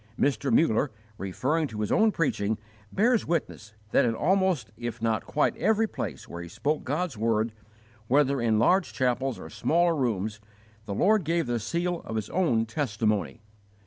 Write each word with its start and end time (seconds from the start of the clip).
Mr. 0.19 0.51
Muller, 0.51 0.89
referring 1.19 1.67
to 1.67 1.81
his 1.81 1.91
own 1.91 2.11
preaching, 2.11 2.57
bears 2.91 3.27
witness 3.27 3.75
that 3.91 4.03
in 4.03 4.15
almost 4.15 4.71
if 4.75 4.99
not 4.99 5.27
quite 5.27 5.55
every 5.57 5.85
place 5.85 6.27
where 6.27 6.41
he 6.41 6.49
spoke 6.49 6.83
God's 6.83 7.17
word, 7.19 7.51
whether 8.07 8.41
in 8.41 8.57
larger 8.57 8.91
chapels 8.91 9.37
or 9.37 9.47
smaller 9.47 9.95
rooms, 9.95 10.39
the 10.85 10.95
Lord 10.95 11.23
gave 11.23 11.45
the 11.45 11.59
seal 11.59 12.01
of 12.03 12.15
His 12.15 12.31
own 12.31 12.65
testimony. 12.65 13.41